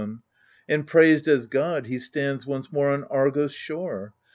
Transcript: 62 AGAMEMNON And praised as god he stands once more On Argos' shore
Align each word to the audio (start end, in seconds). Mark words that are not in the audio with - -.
62 0.01 0.03
AGAMEMNON 0.19 0.23
And 0.69 0.87
praised 0.87 1.27
as 1.27 1.45
god 1.45 1.85
he 1.85 1.99
stands 1.99 2.47
once 2.47 2.71
more 2.73 2.89
On 2.89 3.03
Argos' 3.03 3.53
shore 3.53 4.15